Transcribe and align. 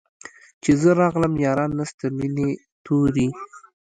چي 0.61 0.71
زه 0.81 0.89
راغلم 1.01 1.33
ياران 1.45 1.71
نسته 1.79 2.05
مېني 2.17 2.49
توري 2.85 3.27